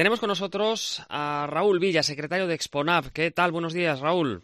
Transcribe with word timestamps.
Tenemos 0.00 0.18
con 0.18 0.28
nosotros 0.28 1.04
a 1.10 1.46
Raúl 1.46 1.78
Villa, 1.78 2.02
secretario 2.02 2.46
de 2.46 2.54
Exponav. 2.54 3.12
¿Qué 3.12 3.30
tal? 3.30 3.52
Buenos 3.52 3.74
días, 3.74 4.00
Raúl. 4.00 4.42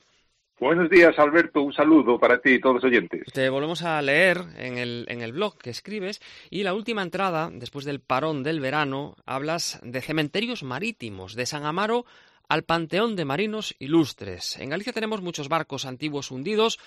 Buenos 0.60 0.90
días, 0.90 1.18
Alberto. 1.18 1.62
Un 1.62 1.72
saludo 1.72 2.18
para 2.18 2.42
ti 2.42 2.50
y 2.50 2.60
todos 2.60 2.74
los 2.74 2.84
oyentes. 2.84 3.22
Te 3.32 3.48
volvemos 3.48 3.82
a 3.82 4.02
leer 4.02 4.36
en 4.58 4.76
el, 4.76 5.06
en 5.08 5.22
el 5.22 5.32
blog 5.32 5.56
que 5.56 5.70
escribes 5.70 6.20
y 6.50 6.62
la 6.62 6.74
última 6.74 7.02
entrada, 7.02 7.48
después 7.50 7.86
del 7.86 8.00
parón 8.00 8.42
del 8.42 8.60
verano, 8.60 9.16
hablas 9.24 9.80
de 9.82 10.02
cementerios 10.02 10.62
marítimos, 10.62 11.34
de 11.34 11.46
San 11.46 11.64
Amaro 11.64 12.04
al 12.50 12.64
Panteón 12.64 13.16
de 13.16 13.24
Marinos 13.24 13.74
Ilustres. 13.78 14.58
En 14.58 14.68
Galicia 14.68 14.92
tenemos 14.92 15.22
muchos 15.22 15.48
barcos 15.48 15.86
antiguos 15.86 16.30
hundidos. 16.30 16.78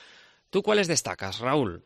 ¿Tú 0.52 0.62
cuáles 0.62 0.88
destacas, 0.88 1.40
Raúl? 1.40 1.86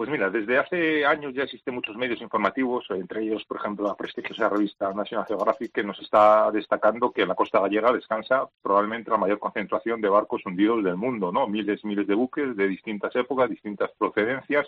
Pues 0.00 0.08
mira, 0.08 0.30
desde 0.30 0.56
hace 0.56 1.04
años 1.04 1.34
ya 1.34 1.42
existen 1.42 1.74
muchos 1.74 1.94
medios 1.94 2.22
informativos, 2.22 2.86
entre 2.88 3.22
ellos, 3.22 3.44
por 3.44 3.58
ejemplo, 3.58 3.86
la 3.86 3.94
prestigiosa 3.94 4.48
revista 4.48 4.94
National 4.94 5.26
Geographic, 5.26 5.72
que 5.72 5.84
nos 5.84 6.00
está 6.00 6.50
destacando 6.50 7.12
que 7.12 7.20
en 7.20 7.28
la 7.28 7.34
costa 7.34 7.60
gallega 7.60 7.92
descansa 7.92 8.48
probablemente 8.62 9.10
la 9.10 9.18
mayor 9.18 9.38
concentración 9.38 10.00
de 10.00 10.08
barcos 10.08 10.40
hundidos 10.46 10.82
del 10.84 10.96
mundo, 10.96 11.30
¿no? 11.30 11.46
Miles, 11.46 11.84
miles 11.84 12.06
de 12.06 12.14
buques 12.14 12.56
de 12.56 12.66
distintas 12.66 13.14
épocas, 13.14 13.50
distintas 13.50 13.90
procedencias, 13.98 14.66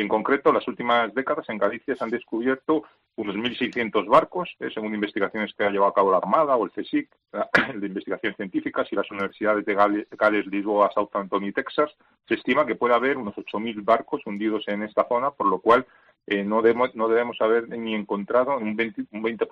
en 0.00 0.08
concreto, 0.08 0.52
las 0.52 0.66
últimas 0.68 1.12
décadas 1.14 1.48
en 1.48 1.58
Galicia 1.58 1.94
se 1.94 2.04
han 2.04 2.10
descubierto 2.10 2.84
unos 3.16 3.36
1.600 3.36 4.06
barcos, 4.08 4.48
eh, 4.60 4.70
según 4.72 4.94
investigaciones 4.94 5.52
que 5.54 5.64
ha 5.64 5.70
llevado 5.70 5.90
a 5.90 5.94
cabo 5.94 6.10
la 6.10 6.18
Armada 6.18 6.56
o 6.56 6.64
el 6.64 6.70
CSIC, 6.70 7.10
de 7.74 7.86
investigación 7.86 8.34
científica, 8.34 8.84
y 8.90 8.96
las 8.96 9.10
universidades 9.10 9.64
de 9.64 9.74
Gales, 9.74 10.46
Lisboa, 10.46 10.90
Southampton 10.94 11.44
y 11.44 11.52
Texas, 11.52 11.90
se 12.26 12.34
estima 12.34 12.66
que 12.66 12.76
puede 12.76 12.94
haber 12.94 13.16
unos 13.16 13.34
8.000 13.34 13.84
barcos 13.84 14.22
hundidos 14.26 14.66
en 14.68 14.82
esta 14.82 15.06
zona, 15.08 15.32
por 15.32 15.46
lo 15.46 15.60
cual 15.60 15.86
eh, 16.26 16.44
no, 16.44 16.62
debemos, 16.62 16.94
no 16.94 17.08
debemos 17.08 17.36
haber 17.40 17.68
ni 17.68 17.94
encontrado 17.94 18.56
un 18.56 18.76
20%, 18.76 19.06
un 19.10 19.22
20 19.22 19.46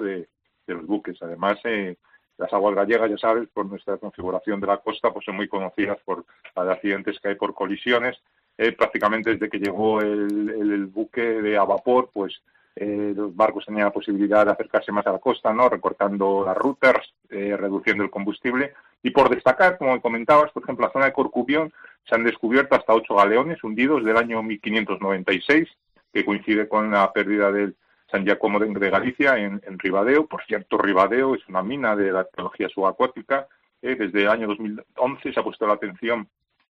de, 0.00 0.28
de 0.66 0.74
los 0.74 0.86
buques. 0.86 1.20
Además, 1.20 1.58
eh, 1.64 1.96
las 2.38 2.52
aguas 2.52 2.74
gallegas, 2.74 3.10
ya 3.10 3.18
sabes, 3.18 3.48
por 3.50 3.66
nuestra 3.66 3.98
configuración 3.98 4.60
de 4.60 4.66
la 4.66 4.78
costa, 4.78 5.12
pues 5.12 5.24
son 5.26 5.36
muy 5.36 5.48
conocidas 5.48 5.98
por 6.04 6.24
accidentes 6.54 7.18
que 7.20 7.28
hay 7.28 7.34
por 7.34 7.54
colisiones 7.54 8.16
eh, 8.62 8.72
prácticamente 8.72 9.30
desde 9.30 9.48
que 9.48 9.58
llegó 9.58 10.02
el, 10.02 10.84
buque 10.92 11.22
de 11.22 11.56
a 11.56 11.64
vapor, 11.64 12.10
pues 12.12 12.42
eh, 12.76 13.14
los 13.16 13.34
barcos 13.34 13.64
tenían 13.64 13.86
la 13.86 13.90
posibilidad 13.90 14.44
de 14.44 14.52
acercarse 14.52 14.92
más 14.92 15.06
a 15.06 15.12
la 15.12 15.18
costa, 15.18 15.50
¿no? 15.54 15.70
recortando 15.70 16.44
las 16.44 16.58
rutas, 16.58 16.98
eh, 17.30 17.56
reduciendo 17.56 18.04
el 18.04 18.10
combustible. 18.10 18.74
Y 19.02 19.12
por 19.12 19.30
destacar, 19.30 19.78
como 19.78 19.98
comentabas, 20.02 20.52
por 20.52 20.62
ejemplo, 20.62 20.84
la 20.84 20.92
zona 20.92 21.06
de 21.06 21.14
Corcubión 21.14 21.72
se 22.06 22.14
han 22.14 22.22
descubierto 22.22 22.74
hasta 22.74 22.92
ocho 22.92 23.14
galeones 23.14 23.64
hundidos 23.64 24.04
del 24.04 24.18
año 24.18 24.42
1596, 24.42 25.66
que 26.12 26.26
coincide 26.26 26.68
con 26.68 26.90
la 26.90 27.10
pérdida 27.14 27.50
del 27.50 27.76
San 28.10 28.26
Giacomo 28.26 28.60
de 28.60 28.90
Galicia 28.90 29.38
en, 29.38 29.62
Ribadeo. 29.78 30.26
Por 30.26 30.44
cierto, 30.44 30.76
Ribadeo 30.76 31.34
es 31.34 31.48
una 31.48 31.62
mina 31.62 31.96
de 31.96 32.12
la 32.12 32.20
arqueología 32.20 32.68
subacuática. 32.68 33.48
desde 33.80 34.20
el 34.20 34.28
año 34.28 34.48
2011 34.48 35.32
se 35.32 35.40
ha 35.40 35.42
puesto 35.42 35.66
la 35.66 35.72
atención 35.72 36.28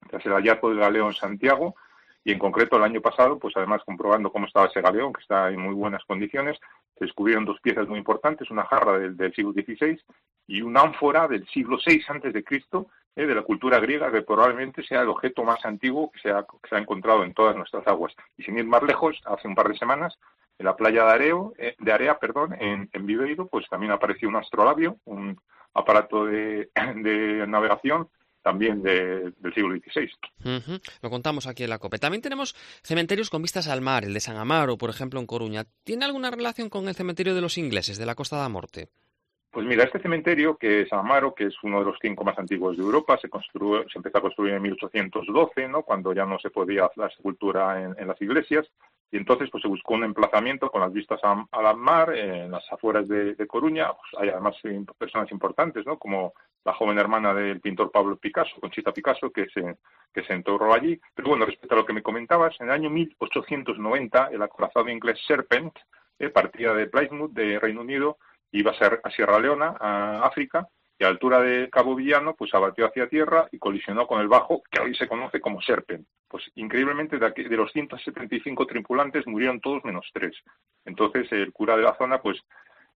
tras 0.10 0.26
el 0.26 0.34
hallazgo 0.34 0.70
del 0.70 0.80
galeón 0.80 1.14
Santiago 1.14 1.76
y 2.24 2.32
en 2.32 2.40
concreto 2.40 2.78
el 2.78 2.84
año 2.84 3.02
pasado, 3.02 3.40
pues 3.40 3.56
además 3.58 3.82
comprobando 3.84 4.32
cómo 4.32 4.46
estaba 4.46 4.68
ese 4.68 4.82
galeón, 4.82 5.14
que 5.14 5.22
está 5.22 5.50
en 5.50 5.60
muy 5.60 5.74
buenas 5.74 6.04
condiciones, 6.06 6.60
se 6.98 7.06
descubrieron 7.06 7.46
dos 7.46 7.60
piezas 7.62 7.88
muy 7.88 7.98
importantes, 7.98 8.52
una 8.52 8.66
jarra 8.66 9.00
del, 9.00 9.34
siglo 9.34 9.54
XVI 9.54 10.00
y 10.48 10.62
una 10.62 10.82
ánfora 10.82 11.28
del 11.28 11.48
siglo 11.48 11.78
VI 11.84 12.04
antes 12.10 12.34
de 12.34 12.44
Cristo, 12.44 12.88
eh, 13.16 13.26
de 13.26 13.34
la 13.34 13.42
cultura 13.42 13.80
griega, 13.80 14.12
que 14.12 14.22
probablemente 14.22 14.84
sea 14.84 15.02
el 15.02 15.10
objeto 15.10 15.44
más 15.44 15.66
antiguo 15.66 16.12
que 16.12 16.20
se, 16.20 16.30
ha, 16.30 16.44
que 16.44 16.70
se 16.70 16.76
ha 16.76 16.80
encontrado 16.80 17.24
en 17.24 17.34
todas 17.34 17.56
nuestras 17.56 17.88
aguas. 17.88 18.14
Y 18.38 18.44
sin 18.44 18.58
ir 18.58 18.66
más 18.66 18.84
lejos, 18.84 19.20
hace 19.26 19.48
un 19.48 19.56
par 19.56 19.68
de 19.68 19.78
semanas, 19.78 20.18
en 20.60 20.66
la 20.66 20.76
playa 20.76 21.06
de, 21.06 21.12
Areo, 21.12 21.54
eh, 21.58 21.76
de 21.80 21.92
Area, 21.92 22.20
perdón, 22.20 22.56
en, 22.60 22.88
en 22.94 23.06
Viveiro, 23.08 23.48
pues 23.48 23.68
también 23.68 23.92
apareció 23.92 24.30
un 24.30 24.36
astrolabio, 24.36 24.98
un 25.06 25.42
aparato 25.74 26.26
de, 26.26 26.70
de 26.96 27.48
navegación 27.48 28.08
también 28.42 28.82
del 28.82 29.34
siglo 29.54 29.76
XVI. 29.76 30.82
Lo 31.02 31.10
contamos 31.10 31.48
aquí 31.48 31.64
en 31.64 31.70
la 31.70 31.80
COPE. 31.80 32.00
También 32.00 32.22
tenemos 32.22 32.56
cementerios 32.84 33.30
con 33.30 33.42
vistas 33.42 33.68
al 33.68 33.82
mar, 33.82 34.04
el 34.04 34.14
de 34.14 34.20
San 34.20 34.38
Amaro, 34.38 34.78
por 34.78 34.90
ejemplo, 34.90 35.20
en 35.20 35.28
Coruña. 35.28 35.66
¿Tiene 35.84 36.06
alguna 36.06 36.32
relación 36.32 36.70
con 36.70 36.88
el 36.88 36.96
cementerio 36.96 37.36
de 37.36 37.42
los 37.42 37.58
ingleses 37.58 37.98
de 37.98 38.06
la 38.06 38.16
Costa 38.16 38.38
de 38.38 38.44
la 38.44 38.50
Morte? 38.50 38.90
Pues 39.52 39.66
mira, 39.66 39.84
este 39.84 40.00
cementerio, 40.00 40.56
que 40.56 40.82
es 40.82 40.90
San 40.90 41.00
Amaro, 41.00 41.36
que 41.36 41.48
es 41.48 41.56
uno 41.64 41.80
de 41.80 41.86
los 41.86 41.98
cinco 42.02 42.24
más 42.24 42.40
antiguos 42.40 42.78
de 42.78 42.84
Europa, 42.84 43.18
se, 43.22 43.28
construyó, 43.28 43.84
se 43.90 44.00
empezó 44.00 44.20
a 44.20 44.22
construir 44.22 44.54
en 44.54 44.62
1812, 44.62 45.68
¿no? 45.68 45.84
cuando 45.84 46.14
ya 46.14 46.26
no 46.26 46.40
se 46.40 46.50
podía 46.50 46.86
hacer 46.86 47.00
la 47.00 47.10
sepultura 47.10 47.84
en, 47.84 48.08
las 48.08 48.22
iglesias, 48.22 48.66
y 49.12 49.18
entonces 49.18 49.50
pues 49.50 49.62
se 49.62 49.68
buscó 49.68 49.96
un 49.96 50.06
emplazamiento 50.06 50.72
con 50.72 50.82
las 50.82 50.94
vistas 50.94 51.20
al 51.24 51.78
mar, 51.78 52.16
en 52.16 52.50
las 52.50 52.64
afueras 52.72 53.08
de, 53.10 53.36
Coruña. 53.46 53.92
Pues, 53.92 54.22
hay 54.22 54.30
además 54.30 54.56
personas 54.98 55.30
importantes, 55.32 55.86
¿no? 55.86 56.00
como 56.00 56.34
la 56.64 56.74
joven 56.74 56.98
hermana 56.98 57.34
del 57.34 57.60
pintor 57.60 57.92
Pablo 57.92 58.16
Picasso, 58.16 58.60
Conchita 58.62 58.94
Picasso, 58.94 59.30
que 59.30 59.48
se, 59.50 59.78
que 60.14 60.24
se 60.24 60.34
enterró 60.34 60.74
allí. 60.74 61.00
Pero 61.14 61.30
bueno, 61.30 61.46
respecto 61.46 61.76
a 61.76 61.80
lo 61.80 61.86
que 61.86 61.94
me 61.94 62.02
comentabas, 62.02 62.56
en 62.62 62.68
el 62.68 62.74
año 62.74 62.90
1890 62.90 64.30
el 64.32 64.42
acorazado 64.42 64.88
inglés 64.88 65.20
Serpent 65.28 65.78
eh, 66.18 66.30
partía 66.30 66.74
de 66.74 66.88
Plymouth, 66.88 67.32
de 67.32 67.60
Reino 67.60 67.82
Unido, 67.82 68.18
iba 68.52 68.72
a, 68.72 68.78
ser 68.78 69.02
a 69.04 69.10
Sierra 69.12 69.40
Leona, 69.40 69.76
a 69.78 70.26
África, 70.26 70.68
y 71.02 71.04
a 71.04 71.08
altura 71.08 71.42
de 71.42 71.68
Cabo 71.72 71.96
Villano, 71.96 72.36
pues 72.36 72.54
abatió 72.54 72.86
hacia 72.86 73.10
tierra 73.10 73.48
y 73.52 73.58
colisionó 73.58 74.06
con 74.06 74.22
el 74.22 74.28
bajo, 74.28 74.62
que 74.70 74.82
hoy 74.82 74.94
se 74.94 75.08
conoce 75.08 75.42
como 75.42 75.60
Serpent. 75.60 76.06
Pues 76.28 76.44
increíblemente, 76.54 77.18
de, 77.18 77.32
de 77.32 77.58
los 77.58 77.72
175 77.72 78.68
tripulantes 78.68 79.26
murieron 79.26 79.60
todos 79.60 79.84
menos 79.84 80.08
tres. 80.14 80.36
Entonces 80.86 81.32
el 81.32 81.52
cura 81.54 81.76
de 81.76 81.82
la 81.82 81.98
zona, 81.98 82.22
pues 82.22 82.38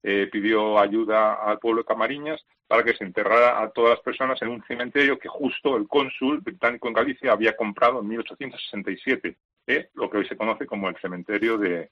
eh, 0.04 0.30
pidió 0.32 0.78
ayuda 0.78 1.34
al 1.34 1.58
pueblo 1.58 1.82
de 1.82 1.88
Camariñas 1.88 2.46
para 2.68 2.84
que 2.84 2.94
se 2.94 3.06
enterrara 3.06 3.60
a 3.60 3.72
todas 3.72 3.96
las 3.96 4.02
personas 4.02 4.40
en 4.44 4.50
un 4.50 4.64
cementerio 4.68 5.18
que 5.18 5.28
justo 5.28 5.76
el 5.76 5.88
cónsul 5.88 6.42
británico 6.42 6.88
en 6.88 6.94
Galicia 6.94 7.32
había 7.32 7.56
comprado 7.56 8.02
en 8.02 8.08
1867, 8.10 9.36
eh, 9.66 9.90
lo 9.96 10.12
que 10.12 10.18
hoy 10.20 10.28
se 10.28 10.38
conoce 10.38 10.68
como 10.68 10.90
el 10.90 10.98
cementerio 10.98 11.58
de, 11.58 11.90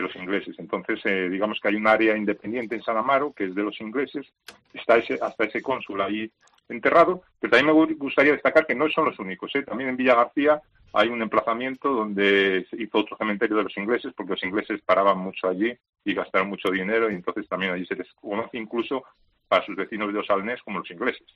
los 0.00 0.16
ingleses. 0.16 0.58
Entonces, 0.58 1.00
eh, 1.04 1.28
digamos 1.28 1.60
que 1.60 1.68
hay 1.68 1.74
un 1.74 1.86
área 1.86 2.16
independiente 2.16 2.76
en 2.76 2.82
San 2.82 2.96
Amaro, 2.96 3.32
que 3.34 3.44
es 3.44 3.54
de 3.54 3.62
los 3.62 3.78
ingleses, 3.80 4.26
está 4.72 4.96
ese, 4.96 5.18
hasta 5.20 5.44
ese 5.44 5.60
cónsul 5.60 6.00
ahí 6.00 6.30
enterrado, 6.68 7.22
pero 7.38 7.50
también 7.50 7.76
me 7.76 7.94
gustaría 7.96 8.32
destacar 8.32 8.66
que 8.66 8.74
no 8.74 8.88
son 8.88 9.06
los 9.06 9.18
únicos. 9.18 9.52
También 9.66 9.90
en 9.90 9.96
Villa 9.96 10.14
García 10.14 10.62
hay 10.94 11.08
un 11.08 11.22
emplazamiento 11.22 11.90
donde 11.90 12.66
se 12.70 12.82
hizo 12.82 12.98
otro 12.98 13.16
cementerio 13.16 13.56
de 13.56 13.64
los 13.64 13.76
ingleses, 13.76 14.12
porque 14.16 14.32
los 14.32 14.44
ingleses 14.44 14.80
paraban 14.82 15.18
mucho 15.18 15.48
allí 15.48 15.76
y 16.04 16.14
gastaron 16.14 16.48
mucho 16.48 16.70
dinero, 16.70 17.10
y 17.10 17.14
entonces 17.14 17.46
también 17.48 17.72
allí 17.72 17.86
se 17.86 17.96
les 17.96 18.10
conoce 18.14 18.58
incluso 18.58 19.04
para 19.48 19.64
sus 19.66 19.76
vecinos 19.76 20.08
de 20.08 20.14
los 20.14 20.30
Alnés 20.30 20.60
como 20.62 20.78
los 20.78 20.90
ingleses. 20.90 21.26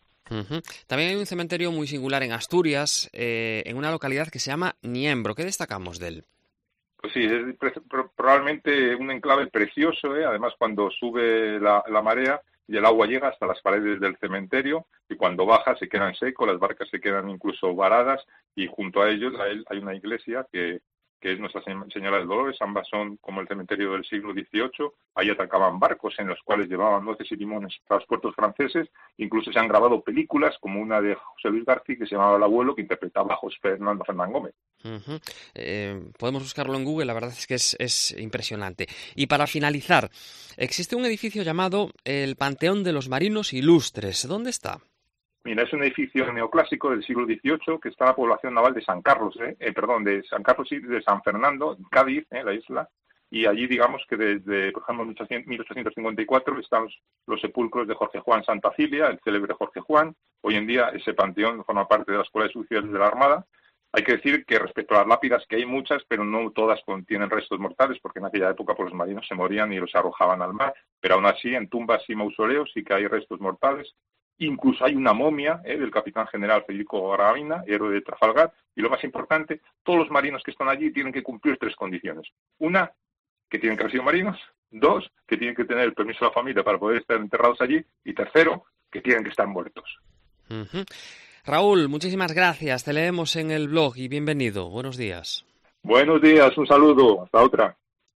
También 0.87 1.11
hay 1.11 1.17
un 1.17 1.27
cementerio 1.27 1.71
muy 1.71 1.87
singular 1.87 2.23
en 2.23 2.33
Asturias, 2.33 3.11
eh, 3.13 3.63
en 3.67 3.77
una 3.77 3.91
localidad 3.91 4.29
que 4.29 4.39
se 4.39 4.51
llama 4.51 4.77
Niembro. 4.83 5.35
¿Qué 5.35 5.45
destacamos 5.45 5.99
de 5.99 6.09
él? 6.09 6.25
Pues 7.07 7.15
sí, 7.15 7.25
es 7.25 7.81
probablemente 8.17 8.97
un 8.97 9.13
enclave 9.13 9.47
precioso, 9.47 10.17
¿eh? 10.17 10.25
además 10.25 10.55
cuando 10.59 10.91
sube 10.91 11.61
la, 11.61 11.85
la 11.87 12.03
marea 12.03 12.41
y 12.67 12.77
el 12.77 12.85
agua 12.85 13.07
llega 13.07 13.29
hasta 13.29 13.47
las 13.47 13.61
paredes 13.61 14.01
del 14.01 14.17
cementerio 14.17 14.87
y 15.09 15.15
cuando 15.15 15.47
baja 15.47 15.77
se 15.77 15.89
quedan 15.89 16.17
secos, 16.17 16.49
las 16.49 16.59
barcas 16.59 16.89
se 16.89 16.99
quedan 16.99 17.31
incluso 17.31 17.77
varadas 17.77 18.27
y 18.57 18.67
junto 18.67 19.03
a 19.03 19.11
ellos 19.11 19.35
hay 19.39 19.79
una 19.79 19.95
iglesia 19.95 20.49
que, 20.51 20.81
que 21.21 21.33
es 21.33 21.41
Nuestra 21.41 21.63
Señora 21.63 22.19
del 22.19 22.29
Dolores, 22.29 22.57
ambas 22.61 22.89
son 22.89 23.17
como 23.19 23.41
el 23.41 23.49
cementerio 23.49 23.93
del 23.93 24.05
siglo 24.05 24.33
XVIII, 24.33 24.91
ahí 25.15 25.31
atacaban 25.31 25.79
barcos 25.79 26.15
en 26.19 26.29
los 26.29 26.41
cuales 26.43 26.69
llevaban 26.69 27.05
nueces 27.05 27.31
y 27.33 27.37
limones 27.37 27.75
para 27.87 28.01
los 28.01 28.09
puertos 28.09 28.35
franceses, 28.35 28.89
incluso 29.17 29.53
se 29.53 29.59
han 29.59 29.69
grabado 29.69 30.03
películas 30.03 30.57
como 30.61 30.81
una 30.81 31.01
de 31.01 31.15
José 31.15 31.49
Luis 31.49 31.65
García 31.65 31.97
que 31.99 32.07
se 32.07 32.15
llamaba 32.15 32.37
El 32.37 32.43
abuelo, 32.43 32.75
que 32.75 32.83
interpretaba 32.83 33.35
a 33.35 33.37
José 33.37 33.57
Fernando 33.61 34.05
Fernán 34.05 34.33
Gómez. 34.33 34.55
Eh, 35.55 36.01
podemos 36.19 36.43
buscarlo 36.43 36.77
en 36.77 36.85
Google, 36.85 37.07
la 37.07 37.15
verdad 37.15 37.31
es 37.31 37.47
que 37.47 37.55
es 37.55 38.17
impresionante. 38.19 38.87
Y 39.15 39.27
para 39.27 39.47
finalizar, 39.47 40.11
existe 40.57 40.97
un 40.97 41.05
edificio 41.07 41.43
llamado 41.43 41.91
el 42.05 42.37
Panteón 42.37 42.85
de 42.85 42.93
los 42.93 43.09
Marinos 43.09 43.53
Ilustres. 43.53 44.27
¿Dónde 44.29 44.51
está? 44.51 44.81
Mira, 45.47 45.63
es 45.63 45.73
un 45.73 45.85
edificio 45.85 46.33
neoclásico 46.33 46.91
del 46.91 47.05
siglo 47.05 47.25
XVIII 47.25 47.79
que 47.81 47.91
está 47.91 48.05
en 48.05 48.09
la 48.09 48.17
población 48.17 48.53
naval 48.53 48.75
de 48.75 48.83
San 48.83 49.01
Carlos, 49.01 49.39
¿eh? 49.41 49.57
Eh, 49.61 49.73
perdón, 49.73 50.03
de 50.03 50.25
San 50.25 50.43
Carlos 50.43 50.67
y 50.73 50.81
de 50.81 51.01
San 51.03 51.23
Fernando, 51.23 51.79
Cádiz, 51.89 52.27
¿eh? 52.33 52.43
la 52.43 52.53
isla, 52.53 52.89
y 53.31 53.47
allí 53.47 53.69
digamos 53.69 54.03
que 54.09 54.17
desde, 54.17 54.73
por 54.73 54.83
ejemplo, 54.83 55.05
1854 55.05 56.59
están 56.59 56.89
los, 57.29 57.41
sepulcros 57.41 57.87
de 57.87 57.95
Jorge 57.95 58.19
Juan 58.19 58.43
Santa 58.43 58.73
Cilia, 58.75 59.07
el 59.07 59.21
célebre 59.23 59.55
Jorge 59.55 59.79
Juan. 59.83 60.17
Hoy 60.41 60.57
en 60.57 60.67
día 60.67 60.89
ese 60.89 61.15
panteón 61.15 61.65
forma 61.65 61.87
parte 61.87 62.11
de 62.11 62.19
la 62.19 62.25
Escuela 62.25 62.49
de 62.49 62.53
Suciedades 62.53 62.91
de 62.91 62.99
la 62.99 63.07
Armada. 63.07 63.47
Hay 63.93 64.03
que 64.03 64.17
decir 64.17 64.45
que 64.47 64.59
respecto 64.59 64.97
a 64.97 64.99
las 64.99 65.07
lápidas, 65.07 65.47
que 65.49 65.55
hay 65.55 65.65
muchas, 65.65 66.03
pero 66.09 66.25
no 66.25 66.51
todas 66.51 66.83
contienen 66.85 67.31
restos 67.31 67.61
mortales, 67.61 68.01
porque 68.03 68.19
en 68.19 68.27
aquella 68.27 68.51
época 68.51 68.75
pues, 68.75 68.91
los 68.91 68.99
marinos 68.99 69.25
se 69.29 69.37
morían 69.37 69.73
y 69.73 69.79
los 69.79 69.95
arrojaban 69.95 70.43
al 70.43 70.55
mar. 70.55 70.75
Pero 71.01 71.15
aún 71.15 71.27
así, 71.27 71.55
en 71.55 71.69
tumbas 71.69 72.03
y 72.09 72.17
mausoleos 72.17 72.69
sí 72.75 72.83
que 72.83 72.95
hay 72.95 73.07
restos 73.07 73.39
mortales. 73.39 73.95
Incluso 74.39 74.85
hay 74.85 74.95
una 74.95 75.13
momia 75.13 75.63
¿eh? 75.65 75.79
del 75.79 75.91
capitán 75.91 76.27
general 76.27 76.65
Federico 76.67 77.11
Garavina, 77.11 77.65
héroe 77.67 77.95
de 77.95 78.03
Trafalgar, 78.03 78.53
y 78.75 78.83
lo 78.83 78.91
más 78.91 79.03
importante, 79.05 79.61
todos 79.83 80.01
los 80.01 80.11
marinos 80.11 80.43
que 80.43 80.51
están 80.51 80.69
allí 80.69 80.93
tienen 80.93 81.13
que 81.13 81.23
cumplir 81.23 81.57
tres 81.59 81.75
condiciones. 81.75 82.29
Una, 82.59 82.93
que 83.49 83.59
tienen 83.59 83.77
que 83.77 83.85
haber 83.85 83.93
sido 83.93 84.05
marinos, 84.05 84.39
dos, 84.71 85.11
que 85.27 85.37
tienen 85.37 85.57
que 85.57 85.65
tener 85.65 85.85
el 85.85 85.95
permiso 85.95 86.21
de 86.21 86.27
la 86.27 86.35
familia 86.35 86.63
para 86.63 86.79
poder 86.79 86.99
estar 86.99 87.17
enterrados 87.17 87.61
allí, 87.61 87.83
y 88.05 88.13
tercero, 88.13 88.65
que 88.91 89.01
tienen 89.01 89.25
que 89.25 89.31
estar 89.31 89.47
muertos. 89.47 89.99
Raúl, 91.45 91.89
muchísimas 91.89 92.33
gracias. 92.33 92.85
Te 92.85 92.93
leemos 92.93 93.37
en 93.37 93.51
el 93.51 93.69
blog 93.69 93.97
y 93.97 94.09
bienvenido. 94.09 94.69
Buenos 94.69 94.97
días. 94.97 95.45
Buenos 95.83 96.21
días, 96.21 96.57
un 96.59 96.67
saludo. 96.67 97.23
Hasta 97.23 97.43
otra. 97.43 97.77